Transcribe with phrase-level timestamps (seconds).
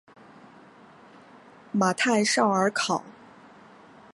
[1.71, 3.03] 马泰绍尔考。